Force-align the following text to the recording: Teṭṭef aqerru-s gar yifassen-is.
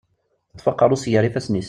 Teṭṭef 0.49 0.65
aqerru-s 0.71 1.05
gar 1.13 1.25
yifassen-is. 1.25 1.59